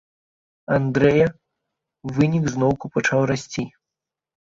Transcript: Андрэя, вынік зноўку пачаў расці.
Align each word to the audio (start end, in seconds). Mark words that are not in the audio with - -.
Андрэя, 0.77 1.27
вынік 2.17 2.45
зноўку 2.57 2.85
пачаў 2.99 3.19
расці. 3.37 3.71